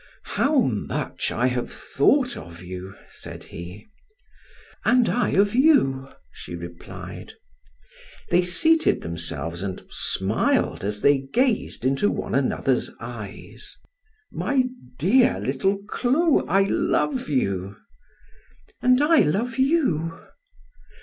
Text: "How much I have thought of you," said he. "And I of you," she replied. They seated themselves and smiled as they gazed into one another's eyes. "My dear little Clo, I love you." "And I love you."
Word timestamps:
"How 0.33 0.57
much 0.61 1.31
I 1.31 1.45
have 1.45 1.71
thought 1.71 2.35
of 2.35 2.63
you," 2.63 2.95
said 3.11 3.43
he. 3.43 3.87
"And 4.83 5.07
I 5.07 5.29
of 5.33 5.53
you," 5.53 6.09
she 6.31 6.55
replied. 6.55 7.33
They 8.31 8.41
seated 8.41 9.03
themselves 9.03 9.61
and 9.61 9.85
smiled 9.91 10.83
as 10.83 11.01
they 11.01 11.19
gazed 11.19 11.85
into 11.85 12.09
one 12.09 12.33
another's 12.33 12.89
eyes. 12.99 13.77
"My 14.31 14.63
dear 14.97 15.39
little 15.39 15.77
Clo, 15.87 16.45
I 16.47 16.63
love 16.63 17.29
you." 17.29 17.75
"And 18.81 19.03
I 19.03 19.19
love 19.19 19.59
you." 19.59 20.19